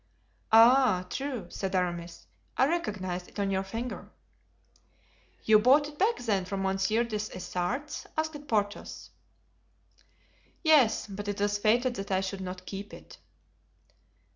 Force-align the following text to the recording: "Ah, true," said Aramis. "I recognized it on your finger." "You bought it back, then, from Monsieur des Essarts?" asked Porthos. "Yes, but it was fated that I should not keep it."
"Ah, 0.51 1.05
true," 1.11 1.45
said 1.51 1.75
Aramis. 1.75 2.25
"I 2.57 2.67
recognized 2.67 3.27
it 3.27 3.39
on 3.39 3.51
your 3.51 3.61
finger." 3.61 4.09
"You 5.43 5.59
bought 5.59 5.87
it 5.89 5.99
back, 5.99 6.17
then, 6.17 6.43
from 6.45 6.63
Monsieur 6.63 7.03
des 7.03 7.29
Essarts?" 7.37 8.07
asked 8.17 8.47
Porthos. 8.47 9.11
"Yes, 10.63 11.05
but 11.05 11.27
it 11.27 11.39
was 11.39 11.59
fated 11.59 11.93
that 11.97 12.09
I 12.09 12.21
should 12.21 12.41
not 12.41 12.65
keep 12.65 12.95
it." 12.95 13.19